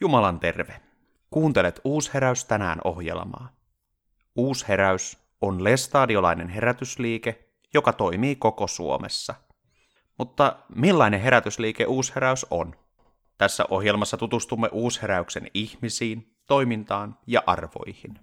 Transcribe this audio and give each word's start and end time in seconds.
Jumalan 0.00 0.40
terve. 0.40 0.80
Kuuntelet 1.30 1.80
Uusheräys 1.84 2.44
tänään 2.44 2.78
ohjelmaa. 2.84 3.48
Uusheräys 4.36 5.18
on 5.40 5.64
lestadiolainen 5.64 6.48
herätysliike, 6.48 7.44
joka 7.74 7.92
toimii 7.92 8.36
koko 8.36 8.66
Suomessa. 8.66 9.34
Mutta 10.18 10.56
millainen 10.74 11.20
herätysliike 11.20 11.86
Uusheräys 11.86 12.46
on? 12.50 12.74
Tässä 13.38 13.64
ohjelmassa 13.70 14.16
tutustumme 14.16 14.68
Uusheräyksen 14.72 15.46
ihmisiin, 15.54 16.36
toimintaan 16.46 17.18
ja 17.26 17.42
arvoihin. 17.46 18.18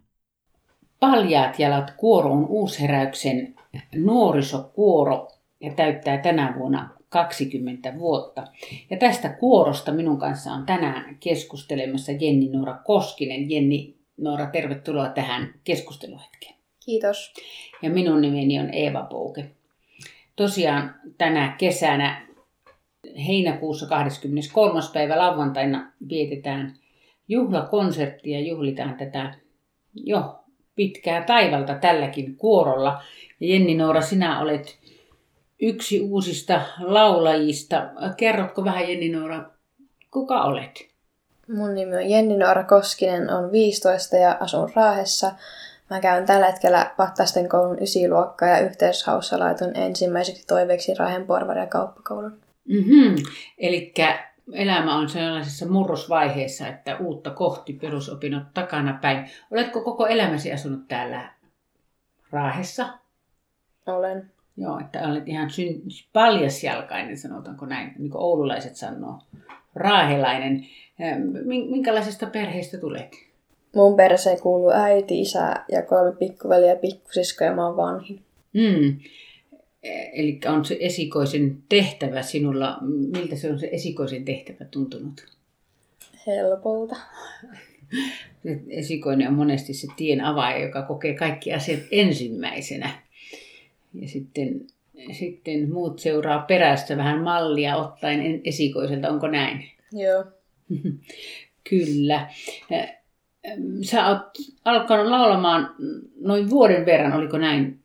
Paljaat 1.00 1.60
jalat 1.60 1.92
kuoro 1.98 2.32
on 2.32 2.46
Uusheräyksen 2.48 3.55
nuorisokuoro 3.96 5.28
ja 5.60 5.74
täyttää 5.74 6.18
tänä 6.18 6.54
vuonna 6.58 6.90
20 7.14 7.93
vuotta. 8.00 8.48
Ja 8.89 8.98
tästä 8.98 9.29
kuorosta 9.29 9.91
minun 9.91 10.20
kanssa 10.20 10.52
on 10.52 10.66
tänään 10.66 11.18
keskustelemassa 11.20 12.11
Jenni 12.11 12.50
Noora 12.50 12.78
Koskinen. 12.86 13.51
Jenni 13.51 13.96
Noora, 14.18 14.46
tervetuloa 14.46 15.10
tähän 15.10 15.54
keskusteluhetkeen. 15.64 16.55
Kiitos. 16.86 17.33
Ja 17.82 17.89
minun 17.89 18.21
nimeni 18.21 18.60
on 18.60 18.74
Eeva 18.74 19.04
Pouke. 19.04 19.46
Tosiaan 20.36 20.96
tänä 21.18 21.55
kesänä 21.57 22.28
heinäkuussa 23.27 23.88
23. 23.88 24.80
päivä 24.93 25.18
lauantaina 25.18 25.91
vietetään 26.10 26.74
juhlakonsertti 27.27 28.32
ja 28.32 28.39
juhlitaan 28.39 28.96
tätä 28.96 29.36
jo 29.93 30.39
pitkää 30.75 31.24
taivalta 31.24 31.75
tälläkin 31.75 32.36
kuorolla. 32.36 33.03
Ja 33.39 33.47
Jenni 33.47 33.75
Noora, 33.75 34.02
sinä 34.02 34.41
olet 34.41 34.80
yksi 35.64 36.02
uusista 36.02 36.62
laulajista. 36.80 37.90
Kerrotko 38.17 38.66
vähän 38.66 38.90
Jenni 38.90 39.09
Noora, 39.09 39.44
kuka 40.12 40.44
olet? 40.44 40.88
Mun 41.56 41.76
nimi 41.76 41.95
on 41.95 42.09
Jenni 42.09 42.38
Noora 42.38 42.64
Koskinen, 42.64 43.34
on 43.34 43.52
15 43.52 44.16
ja 44.16 44.38
asun 44.39 44.72
Raahessa. 44.76 45.31
Mä 45.89 46.00
käyn 46.00 46.25
tällä 46.25 46.45
hetkellä 46.45 46.92
Pattasten 46.97 47.50
koulun 47.50 47.81
ysiluokkaa 47.81 48.50
ja 48.50 48.59
yhteishaussa 48.59 49.39
laitun 49.39 49.78
ensimmäiseksi 49.78 50.47
toiveeksi 50.47 50.94
Raahen 50.94 51.25
porvari- 51.25 51.59
ja 51.59 51.67
kauppakoulun. 51.67 52.39
Mm-hmm. 52.67 53.16
Eli 53.58 53.94
elämä 54.53 54.95
on 54.98 55.09
sellaisessa 55.09 55.66
murrosvaiheessa, 55.66 56.67
että 56.67 56.98
uutta 56.98 57.31
kohti 57.31 57.73
perusopinnot 57.73 58.44
takana 58.53 59.00
päin. 59.02 59.30
Oletko 59.52 59.81
koko 59.81 60.08
elämäsi 60.08 60.53
asunut 60.53 60.88
täällä 60.88 61.31
Raahessa? 62.31 62.89
Olen. 63.86 64.31
Joo, 64.57 64.79
että 64.79 65.07
olet 65.07 65.27
ihan 65.27 65.49
syn- 65.49 65.81
paljasjalkainen, 66.13 67.17
sanotaanko 67.17 67.65
näin, 67.65 67.93
niin 67.99 68.11
kuin 68.11 68.21
oululaiset 68.23 68.75
sanoo. 68.75 69.19
Raahelainen. 69.75 70.65
Minkälaisesta 71.69 72.27
perheestä 72.27 72.77
tulet? 72.77 73.15
Mun 73.75 73.95
perheeseen 73.95 74.41
kuuluu 74.41 74.71
äiti, 74.71 75.21
isä 75.21 75.55
ja 75.71 75.81
kolme 75.81 76.15
pikkuveliä 76.15 76.69
ja 76.69 76.75
pikkusiskoja 76.75 77.49
ja 77.49 77.55
mä 77.55 77.67
oon 77.67 77.77
vanhin. 77.77 78.19
Mm. 78.53 78.99
Eli 80.13 80.39
on 80.47 80.65
se 80.65 80.77
esikoisen 80.79 81.57
tehtävä 81.69 82.21
sinulla, 82.21 82.77
miltä 83.17 83.35
se 83.35 83.51
on 83.51 83.59
se 83.59 83.69
esikoisen 83.71 84.25
tehtävä 84.25 84.65
tuntunut? 84.65 85.25
Helpolta. 86.27 86.95
Esikoinen 88.69 89.27
on 89.27 89.33
monesti 89.33 89.73
se 89.73 89.87
tien 89.95 90.21
avaaja, 90.21 90.65
joka 90.65 90.81
kokee 90.81 91.13
kaikki 91.13 91.53
asiat 91.53 91.79
ensimmäisenä. 91.91 93.02
Ja 93.94 94.08
sitten, 94.08 94.61
sitten 95.11 95.73
muut 95.73 95.99
seuraa 95.99 96.39
perästä 96.39 96.97
vähän 96.97 97.19
mallia 97.19 97.75
ottaen 97.75 98.41
esikoiselta, 98.45 99.09
onko 99.09 99.27
näin? 99.27 99.72
Joo. 99.91 100.23
Kyllä. 101.69 102.30
Sä 103.81 104.08
oot 104.08 104.31
alkanut 104.66 105.08
laulamaan 105.08 105.75
noin 106.21 106.49
vuoden 106.49 106.86
verran, 106.86 107.14
oliko 107.14 107.38
näin 107.38 107.80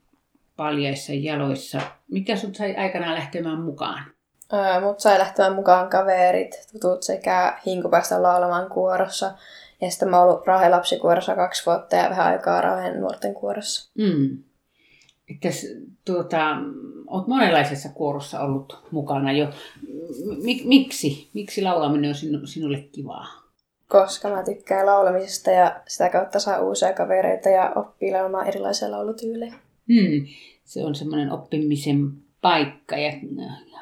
paljaissa 0.57 1.13
jaloissa. 1.15 1.81
Mikä 2.11 2.37
sut 2.37 2.55
sai 2.55 2.77
aikanaan 2.77 3.15
lähtemään 3.15 3.61
mukaan? 3.61 4.05
Ää, 4.53 4.81
mut 4.81 5.01
sai 5.01 5.19
lähtemään 5.19 5.55
mukaan 5.55 5.91
kaverit, 5.91 6.69
tutut 6.73 7.03
sekä 7.03 7.59
hinku 7.67 7.89
päästä 7.89 8.23
laulamaan 8.23 8.71
kuorossa. 8.71 9.33
Ja 9.81 9.91
sitten 9.91 10.09
mä 10.09 10.19
oon 10.21 10.29
ollut 10.29 10.47
Raahen 10.47 10.71
lapsikuorossa 10.71 11.35
kaksi 11.35 11.67
vuotta 11.67 11.97
ja 11.97 12.11
vähän 12.11 12.27
aikaa 12.27 12.61
Raahen 12.61 13.01
nuorten 13.01 13.35
kuorossa. 13.35 13.91
Mm. 13.99 14.39
Että 15.31 15.49
tuota, 16.05 16.57
olet 17.07 17.27
monenlaisessa 17.27 17.89
kuorossa 17.89 18.41
ollut 18.41 18.79
mukana 18.91 19.33
jo. 19.33 19.49
Miksi? 20.65 21.31
Miksi 21.35 21.63
laulaminen 21.63 22.11
on 22.11 22.47
sinulle 22.47 22.89
kivaa? 22.93 23.27
Koska 23.89 24.29
mä 24.29 24.45
tykkään 24.45 24.87
laulamisesta 24.87 25.51
ja 25.51 25.81
sitä 25.89 26.09
kautta 26.11 26.41
saa 26.41 26.61
uusia 26.61 26.93
kavereita 26.93 27.49
ja 27.49 27.73
oppii 27.77 28.13
laulamaan 28.13 28.47
erilaisia 28.47 28.91
laulutyylejä. 28.91 29.55
Hmm. 29.89 30.27
Se 30.65 30.85
on 30.85 30.95
semmoinen 30.95 31.33
oppimisen 31.33 32.13
paikka 32.41 32.97
ja 32.97 33.13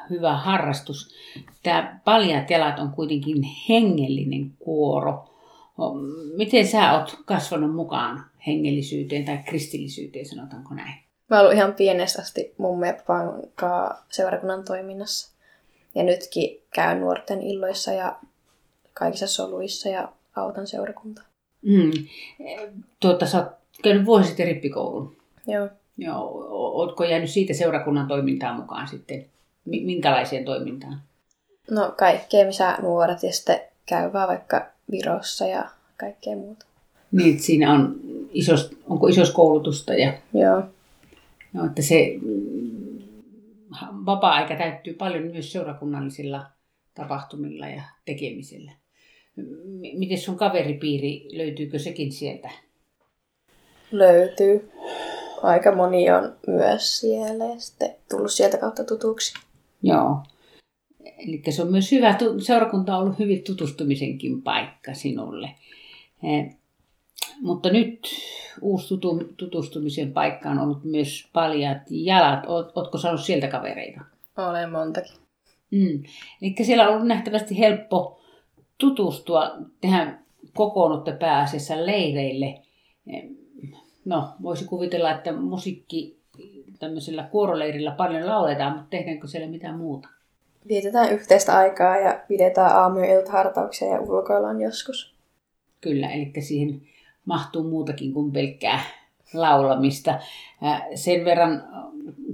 hyvä 0.09 0.37
harrastus. 0.37 1.15
Tämä 1.63 1.99
Paljat 2.05 2.49
jalat 2.49 2.79
on 2.79 2.91
kuitenkin 2.91 3.43
hengellinen 3.69 4.51
kuoro. 4.59 5.29
Miten 6.37 6.67
sä 6.67 6.93
oot 6.93 7.17
kasvanut 7.25 7.75
mukaan 7.75 8.25
hengellisyyteen 8.47 9.25
tai 9.25 9.37
kristillisyyteen, 9.37 10.25
sanotaanko 10.25 10.73
näin? 10.73 11.06
Mä 11.29 11.35
oon 11.35 11.41
ollut 11.41 11.55
ihan 11.55 11.73
pienestä 11.73 12.21
asti 12.21 12.53
mummi 12.57 12.87
ja 12.87 13.91
seurakunnan 14.09 14.65
toiminnassa. 14.65 15.31
Ja 15.95 16.03
nytkin 16.03 16.61
käyn 16.73 16.99
nuorten 16.99 17.41
illoissa 17.41 17.91
ja 17.91 18.15
kaikissa 18.93 19.27
soluissa 19.27 19.89
ja 19.89 20.09
autan 20.35 20.67
seurakuntaa. 20.67 21.23
Mm. 21.61 21.91
Tuota, 22.99 23.25
sä 23.25 23.37
oot 23.37 23.47
käynyt 23.83 24.05
vuosi 24.05 24.27
sitten 24.27 24.47
rippikoulun. 24.47 25.15
Joo. 25.47 25.69
Joo. 25.97 26.47
Ootko 26.49 27.03
jäänyt 27.03 27.29
siitä 27.29 27.53
seurakunnan 27.53 28.07
toimintaan 28.07 28.55
mukaan 28.55 28.87
sitten? 28.87 29.25
Minkälaiseen 29.65 30.45
toimintaan? 30.45 31.01
No 31.71 31.93
kaikkea, 31.97 32.45
missä 32.45 32.77
nuoret 32.81 33.23
ja 33.23 33.33
sitten 33.33 33.59
käy 33.85 34.13
vaan 34.13 34.27
vaikka 34.27 34.65
Virossa 34.91 35.47
ja 35.47 35.69
kaikkea 35.97 36.35
muuta. 36.35 36.65
Niin, 37.11 37.39
siinä 37.39 37.73
on 37.73 37.95
isos, 38.31 38.71
onko 38.89 39.07
isos 39.07 39.31
koulutusta? 39.31 39.93
Ja... 39.93 40.13
Joo. 40.33 40.63
No, 41.53 41.65
että 41.65 41.81
se 41.81 42.19
mm, 42.21 42.99
vapaa-aika 44.05 44.55
täyttyy 44.55 44.93
paljon 44.93 45.23
myös 45.23 45.51
seurakunnallisilla 45.51 46.45
tapahtumilla 46.93 47.67
ja 47.67 47.83
tekemisillä. 48.05 48.71
Miten 49.93 50.17
sun 50.17 50.37
kaveripiiri, 50.37 51.27
löytyykö 51.37 51.79
sekin 51.79 52.11
sieltä? 52.11 52.49
Löytyy. 53.91 54.71
Aika 55.43 55.75
moni 55.75 56.11
on 56.11 56.35
myös 56.47 56.99
siellä 56.99 57.45
ja 57.45 57.59
sitten 57.59 57.95
tullut 58.09 58.31
sieltä 58.31 58.57
kautta 58.57 58.83
tutuksi. 58.83 59.33
Joo. 59.83 60.17
Eli 61.17 61.41
se 61.49 61.61
on 61.61 61.71
myös 61.71 61.91
hyvä, 61.91 62.17
seurakunta 62.39 62.97
on 62.97 63.03
ollut 63.03 63.19
hyvin 63.19 63.43
tutustumisenkin 63.43 64.41
paikka 64.41 64.93
sinulle. 64.93 65.49
Mutta 67.41 67.69
nyt 67.69 68.07
uusi 68.61 68.87
tutu, 68.87 69.33
tutustumisen 69.37 70.13
paikka 70.13 70.49
on 70.49 70.59
ollut 70.59 70.83
myös 70.83 71.27
paljat 71.33 71.77
jalat. 71.89 72.43
Oot, 72.47 72.71
ootko 72.75 72.97
saanut 72.97 73.21
sieltä 73.21 73.47
kavereita? 73.47 74.01
Olen 74.37 74.71
montakin. 74.71 75.15
Mm. 75.71 76.03
Eli 76.41 76.55
siellä 76.61 76.87
on 76.87 76.93
ollut 76.93 77.07
nähtävästi 77.07 77.59
helppo 77.59 78.21
tutustua. 78.77 79.51
Tehän 79.81 80.19
kokoonnutte 80.53 81.11
pääasiassa 81.11 81.85
leireille. 81.85 82.61
No, 84.05 84.29
voisi 84.41 84.65
kuvitella, 84.65 85.11
että 85.11 85.31
musiikki 85.31 86.17
tämmöisellä 86.79 87.23
kuoroleirillä 87.23 87.91
paljon 87.91 88.27
lauletaan, 88.27 88.73
mutta 88.73 88.89
tehdäänkö 88.89 89.27
siellä 89.27 89.47
mitään 89.47 89.77
muuta? 89.77 90.09
Vietetään 90.67 91.11
yhteistä 91.11 91.57
aikaa 91.57 91.97
ja 91.97 92.23
pidetään 92.27 92.75
aamu- 92.75 92.99
ja 92.99 93.19
iltahartauksia 93.19 93.87
ja 93.87 94.01
ulkoillaan 94.01 94.61
joskus. 94.61 95.13
Kyllä, 95.81 96.09
eli 96.09 96.31
siihen 96.39 96.81
mahtuu 97.27 97.63
muutakin 97.63 98.13
kuin 98.13 98.31
pelkkää 98.31 98.79
laulamista. 99.33 100.19
Sen 100.95 101.25
verran 101.25 101.63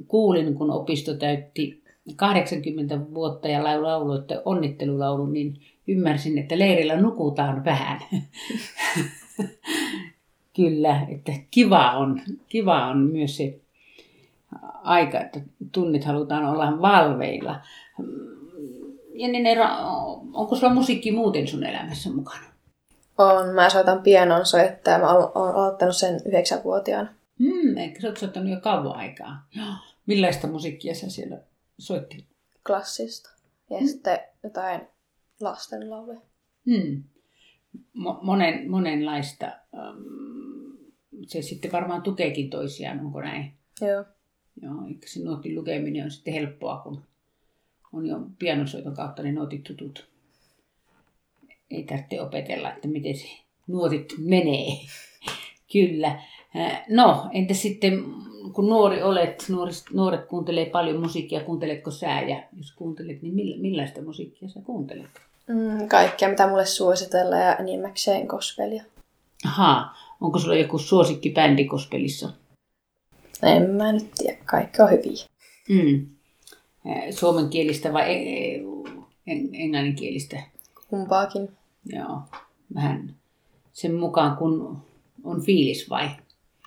kuulin, 0.08 0.56
kun 0.56 0.72
opisto 0.72 1.14
täytti 1.14 1.84
80 2.16 3.00
vuotta 3.14 3.48
ja 3.48 3.64
lauloitte 3.64 4.42
onnittelulaulu, 4.46 5.26
niin 5.26 5.62
ymmärsin, 5.88 6.38
että 6.38 6.60
leirillä 6.60 7.02
nukutaan 7.02 7.66
vähän. 7.66 8.00
Kyllä, 10.56 11.06
että 11.10 11.32
kiva 11.52 11.92
on, 11.92 12.22
kiva 12.50 12.88
on 12.88 12.98
myös 12.98 13.38
se 13.38 13.60
aika, 14.84 15.22
että 15.22 15.42
tunnit 15.72 16.04
halutaan 16.04 16.46
olla 16.46 16.82
valveilla. 16.82 17.62
Jenni 19.14 19.40
Neera, 19.40 19.78
onko 20.34 20.56
sulla 20.56 20.74
musiikki 20.74 21.12
muuten 21.12 21.48
sun 21.48 21.64
elämässä 21.64 22.12
mukana? 22.12 22.53
On. 23.18 23.56
Mä 23.56 23.70
soitan 23.70 24.02
pianon 24.04 24.46
soittaa. 24.46 25.00
Mä 25.00 25.14
oon 25.14 25.32
aloittanut 25.56 25.96
sen 25.96 26.20
yhdeksänvuotiaana. 26.26 27.14
Hmm, 27.40 27.78
eikö 27.78 28.02
sä 28.02 28.08
oot 28.08 28.18
soittanut 28.18 28.50
jo 28.50 28.62
kauan 28.62 28.96
aikaa? 28.96 29.48
Millaista 30.06 30.48
musiikkia 30.48 30.96
sä 30.96 31.10
siellä 31.10 31.38
soittit? 31.78 32.26
Klassista. 32.68 33.30
Ja 33.70 33.78
hmm. 33.78 33.88
sitten 33.88 34.20
jotain 34.44 34.82
lastenlauluja. 35.42 36.20
Hmm. 36.66 37.04
mo- 37.98 38.20
monen, 38.24 38.72
monenlaista. 38.72 39.46
Ähm, 39.46 40.74
Se 41.28 41.42
sitten 41.42 41.72
varmaan 41.72 42.02
tukeekin 42.02 42.50
toisiaan, 42.50 43.00
onko 43.00 43.22
näin? 43.22 43.54
Joo. 43.82 44.06
Joo, 44.62 44.88
eikä 44.88 45.08
se 45.10 45.24
nuotin 45.24 45.56
lukeminen 45.56 46.04
on 46.06 46.12
sitten 46.12 46.34
helppoa, 46.34 46.78
kun 46.84 47.04
on 47.94 48.06
jo 48.06 48.20
pianosoiton 48.40 48.96
kautta 48.96 49.24
ne 49.24 49.32
nuotit 49.32 49.64
tutut. 49.64 50.08
Ei 51.74 51.84
tarvitse 51.84 52.22
opetella, 52.22 52.72
että 52.74 52.88
miten 52.88 53.18
se 53.18 53.28
nuotit 53.68 54.14
menee. 54.18 54.68
Kyllä. 55.74 56.08
Äh, 56.56 56.84
No, 56.90 57.30
entä 57.32 57.54
sitten, 57.54 58.04
kun 58.54 58.70
nuori 58.70 59.04
olet, 59.04 59.46
nuoret, 59.50 59.84
nuoret 59.94 60.26
kuuntelee 60.26 60.66
paljon 60.66 61.00
musiikkia, 61.02 61.44
kuunteletko 61.44 61.92
sä? 61.92 62.22
Ja 62.22 62.44
jos 62.58 62.72
kuuntelet, 62.72 63.22
niin 63.22 63.34
milla- 63.34 63.62
millaista 63.62 64.02
musiikkia 64.02 64.50
sä 64.50 64.60
kuuntelet? 64.66 65.10
Mm, 65.48 65.88
kaikkea, 65.88 66.30
mitä 66.30 66.48
mulle 66.48 66.66
suositellaan 66.66 67.42
ja 67.42 67.56
enimmäkseen 67.56 68.28
kospelia. 68.28 68.84
Ahaa, 69.46 69.96
onko 70.22 70.40
sulla 70.40 70.56
joku 70.56 70.78
suosikki 70.78 71.30
bändi 71.30 71.66
kospelissa? 71.66 72.30
En 73.44 73.70
mä 73.70 73.92
nyt 73.92 74.12
tiedä, 74.18 74.38
kaikki 74.46 74.82
on 74.82 74.92
hyviä. 74.92 75.26
Mm. 75.70 76.08
Äh, 76.92 77.04
Suomenkielistä 77.10 77.94
vai 77.94 78.12
e- 78.12 78.56
e- 78.56 78.62
en- 79.28 79.50
englanninkielistä? 79.56 80.44
Kumpaakin. 80.90 81.50
Joo, 81.86 82.22
vähän 82.76 83.16
sen 83.74 83.96
mukaan, 83.96 84.38
kun 84.38 84.82
on 85.24 85.42
fiilis 85.42 85.90
vai? 85.90 86.10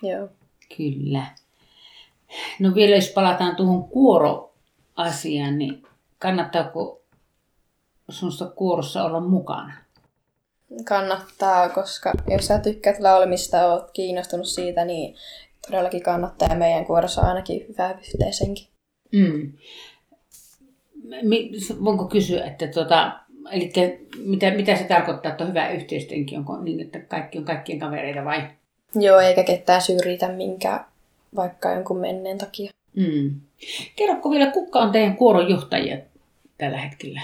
Joo. 0.01 0.29
Kyllä. 0.77 1.25
No 2.59 2.75
vielä 2.75 2.95
jos 2.95 3.09
palataan 3.09 3.55
tuohon 3.55 3.83
kuoroasiaan, 3.83 5.57
niin 5.57 5.83
kannattaako 6.19 7.01
sinusta 8.09 8.45
kuorossa 8.45 9.03
olla 9.03 9.19
mukana? 9.19 9.73
Kannattaa, 10.85 11.69
koska 11.69 12.13
jos 12.27 12.47
sä 12.47 12.59
tykkäät 12.59 12.99
laulamista 12.99 13.57
ja 13.57 13.67
oot 13.67 13.91
kiinnostunut 13.91 14.47
siitä, 14.47 14.85
niin 14.85 15.15
todellakin 15.67 16.03
kannattaa. 16.03 16.47
Ja 16.47 16.55
meidän 16.55 16.85
kuorossa 16.85 17.21
on 17.21 17.27
ainakin 17.27 17.65
hyvä 17.67 17.91
yhteisenkin. 17.91 18.67
Mm. 19.11 19.53
Voinko 21.83 22.05
kysyä, 22.07 22.45
että 22.45 22.67
tota, 22.67 23.19
eli 23.51 23.71
mitä, 24.17 24.51
mitä 24.51 24.75
se 24.75 24.83
tarkoittaa, 24.83 25.31
että 25.31 25.43
on 25.43 25.49
hyvä 25.49 25.69
yhteistenkin? 25.69 26.37
Onko 26.39 26.57
niin, 26.57 26.79
että 26.79 26.99
kaikki 26.99 27.37
on 27.37 27.45
kaikkien 27.45 27.79
kavereita 27.79 28.25
vai? 28.25 28.43
Joo, 28.95 29.19
eikä 29.19 29.43
ketään 29.43 29.81
syrjitä 29.81 30.27
minkään, 30.27 30.85
vaikka 31.35 31.71
jonkun 31.71 31.97
menneen 31.97 32.37
takia. 32.37 32.71
Mm. 32.95 33.35
Kerrotko 33.95 34.31
vielä, 34.31 34.51
kuka 34.51 34.79
on 34.79 34.91
teidän 34.91 35.15
kuoron 35.15 35.49
johtajia 35.49 35.97
tällä 36.57 36.77
hetkellä? 36.77 37.21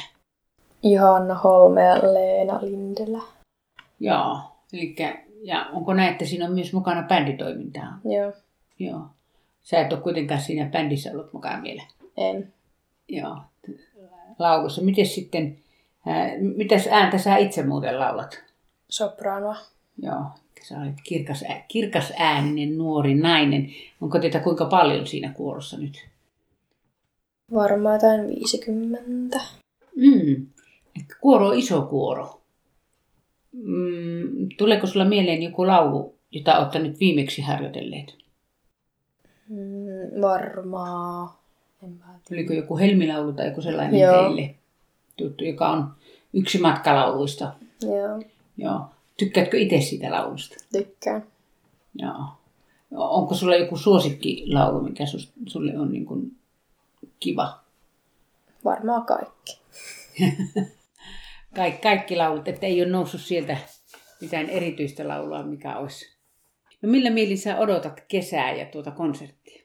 Johanna 0.84 1.36
Holme 1.36 1.82
ja 1.82 2.14
Leena 2.14 2.60
Lindelä. 2.62 3.22
Joo, 4.00 4.38
eli 4.74 4.96
ja 5.44 5.66
onko 5.74 5.94
näin, 5.94 6.12
että 6.12 6.26
siinä 6.26 6.46
on 6.46 6.54
myös 6.54 6.74
mukana 6.74 7.08
bänditoimintaa? 7.08 8.00
Joo, 8.06 8.34
Joo. 8.80 9.02
Sä 9.64 9.80
et 9.80 9.94
ole 9.94 10.02
kuitenkaan 10.02 10.42
siinä 10.42 10.70
bändissä 10.70 11.12
ollut 11.12 11.34
mukana 11.34 11.64
vielä. 11.64 11.84
en. 12.18 12.54
Joo. 13.10 13.38
Laulussa. 14.40 14.82
Miten 14.82 15.06
sitten, 15.06 15.58
mitäs 16.56 16.88
ääntä 16.88 17.18
sä 17.18 17.38
itse 17.38 17.64
muuten 17.64 18.00
laulat? 18.00 18.44
Sopranoa. 18.90 19.56
Joo. 20.02 20.24
Sä 20.64 20.78
olet 20.78 20.96
kirkas, 21.04 21.44
kirkas 21.68 22.14
ääninen 22.18 22.78
nuori 22.78 23.16
nainen. 23.16 23.70
Onko 24.02 24.20
teitä 24.20 24.40
kuinka 24.40 24.66
paljon 24.66 25.08
siinä 25.08 25.34
kuorossa 25.34 25.78
nyt? 25.78 26.08
Varmaan 27.54 27.96
jotain 27.96 28.28
50. 28.28 29.40
Mm. 29.96 30.48
Kuoro 31.22 31.48
on 31.48 31.58
iso 31.58 31.82
kuoro. 31.82 32.42
Mm, 33.54 34.50
tuleeko 34.58 34.88
sulla 34.88 35.06
mieleen 35.06 35.44
joku 35.44 35.68
laulu, 35.68 36.16
jota 36.32 36.58
olette 36.60 36.80
nyt 36.80 37.00
viimeksi 37.00 37.42
harjoitelleet? 37.42 38.16
Mm, 39.50 40.22
varmaan. 40.22 41.30
En. 41.84 42.00
Oliko 42.32 42.54
joku 42.54 42.78
helmilaulu 42.78 43.34
tai 43.34 43.48
joku 43.48 43.62
sellainen 43.62 44.00
Joo. 44.00 44.24
teille 44.24 44.56
tuttu, 45.18 45.44
joka 45.44 45.70
on 45.70 45.94
yksi 46.34 46.58
matkalauluista? 46.58 47.54
Joo, 47.82 48.22
Joo. 48.58 48.82
Tykkäätkö 49.18 49.58
itse 49.58 49.82
siitä 49.82 50.12
laulusta? 50.12 50.56
tykkään. 50.72 51.24
Joo. 51.96 52.26
Onko 52.92 53.36
sulla 53.36 53.56
joku 53.56 53.78
suosikkilaulu, 53.78 54.82
mikä 54.82 55.04
sulle 55.48 55.80
on 55.80 55.92
niin 55.92 56.06
kuin 56.06 56.36
kiva? 57.20 57.60
Varmaan 58.66 59.06
kaikki. 59.06 59.60
Kaik, 61.56 61.82
kaikki 61.82 62.16
laulut, 62.16 62.48
että 62.48 62.66
ei 62.66 62.82
ole 62.82 62.92
noussut 62.92 63.22
sieltä 63.22 63.58
mitään 64.22 64.50
erityistä 64.50 65.08
laulua, 65.08 65.44
mikä 65.44 65.78
olisi. 65.78 66.14
No 66.82 66.90
millä 66.90 67.10
mielin 67.10 67.38
sä 67.38 67.58
odotat 67.58 68.04
kesää 68.08 68.54
ja 68.56 68.66
tuota 68.66 68.92
konserttia? 68.92 69.64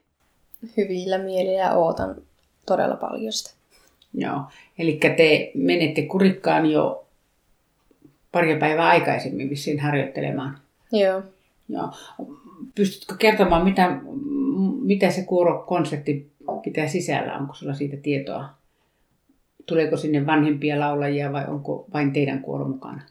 Hyvillä 0.77 1.17
mielillä 1.17 1.75
ootan 1.75 2.15
todella 2.65 2.95
paljon 2.95 3.33
sitä. 3.33 3.58
Joo. 4.13 4.41
Eli 4.79 4.99
te 5.17 5.51
menette 5.55 6.01
kurikkaan 6.01 6.71
jo 6.71 7.05
pari 8.31 8.59
päivää 8.59 8.87
aikaisemmin 8.87 9.49
vissiin 9.49 9.79
harjoittelemaan. 9.79 10.57
Joo. 10.91 11.21
Joo. 11.69 11.89
Pystytkö 12.75 13.15
kertomaan, 13.19 13.63
mitä, 13.63 13.99
mitä 14.81 15.11
se 15.11 15.23
kuorokonsertti 15.23 16.31
pitää 16.63 16.87
sisällä? 16.87 17.37
Onko 17.37 17.53
sulla 17.53 17.73
siitä 17.73 17.97
tietoa? 17.97 18.49
Tuleeko 19.65 19.97
sinne 19.97 20.25
vanhempia 20.25 20.79
laulajia 20.79 21.31
vai 21.31 21.45
onko 21.47 21.85
vain 21.93 22.13
teidän 22.13 22.41
kuoro 22.41 22.67
mukana? 22.67 23.01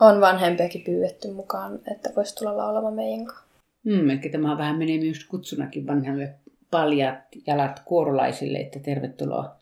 On 0.00 0.20
vanhempiakin 0.20 0.82
pyydetty 0.84 1.30
mukaan, 1.30 1.78
että 1.92 2.10
voisi 2.16 2.34
tulla 2.34 2.56
laulamaan 2.56 2.94
meidän 2.94 3.26
kanssa. 3.26 3.44
Hmm, 3.84 4.10
eli 4.10 4.18
tämä 4.18 4.58
vähän 4.58 4.78
menee 4.78 4.98
myös 4.98 5.24
kutsunakin 5.24 5.86
vanhalle 5.86 6.34
paljat 6.70 7.18
jalat 7.46 7.82
kuorolaisille, 7.84 8.58
että 8.58 8.78
tervetuloa 8.78 9.59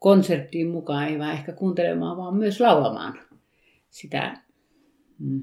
konserttiin 0.00 0.68
mukaan, 0.68 1.08
ei 1.08 1.18
vaan 1.18 1.32
ehkä 1.32 1.52
kuuntelemaan, 1.52 2.16
vaan 2.16 2.36
myös 2.36 2.60
laulamaan 2.60 3.18
sitä, 3.90 4.36
mm, 5.18 5.42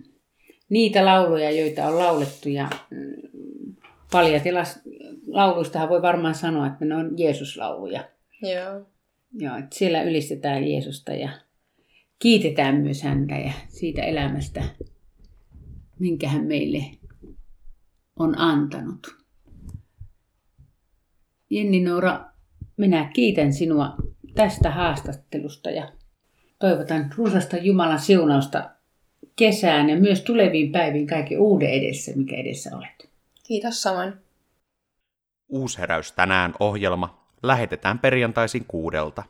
niitä 0.70 1.06
lauluja, 1.06 1.52
joita 1.52 1.88
on 1.88 2.00
laulettu. 2.00 2.50
Ja 2.50 2.70
mm, 2.92 3.76
lauluistahan 5.28 5.90
voi 5.90 6.02
varmaan 6.02 6.36
sanoa, 6.36 6.68
että 6.68 6.86
ne 6.86 6.96
on 6.96 7.20
Jeesuslauluja. 7.20 8.10
Joo. 8.42 8.86
Joo, 9.34 9.58
että 9.58 9.76
siellä 9.76 10.02
ylistetään 10.04 10.68
Jeesusta 10.68 11.12
ja 11.12 11.30
kiitetään 12.20 12.76
myös 12.76 13.04
häntä 13.04 13.36
ja 13.36 13.54
siitä 13.68 14.02
elämästä, 14.02 14.64
minkä 16.00 16.28
hän 16.28 16.46
meille 16.46 16.84
on 18.20 18.38
antanut. 18.38 19.18
Jenni 21.50 21.84
Noora, 21.84 22.26
minä 22.78 23.10
kiitän 23.14 23.54
sinua 23.54 23.96
tästä 24.38 24.72
haastattelusta 24.72 25.70
ja 25.70 25.92
toivotan 26.60 27.14
runsasta 27.18 27.58
Jumalan 27.58 28.00
siunausta 28.00 28.70
kesään 29.36 29.90
ja 29.90 29.96
myös 29.96 30.22
tuleviin 30.22 30.72
päiviin 30.72 31.08
kaiken 31.08 31.40
uuden 31.40 31.70
edessä, 31.70 32.12
mikä 32.16 32.36
edessä 32.36 32.78
olet. 32.78 33.10
Kiitos 33.44 33.82
samoin. 33.82 34.14
Uusheräys 35.50 36.12
tänään 36.12 36.54
ohjelma 36.60 37.28
lähetetään 37.44 38.00
perjantaisin 38.00 38.66
kuudelta. 38.68 39.24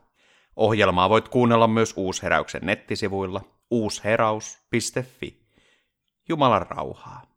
Ohjelmaa 0.56 1.10
voit 1.10 1.30
kuunnella 1.30 1.68
myös 1.68 1.94
Uusheräyksen 1.98 2.62
nettisivuilla 2.66 3.42
uusheraus.fi. 3.72 5.38
Jumalan 6.30 6.68
rauhaa. 6.70 7.37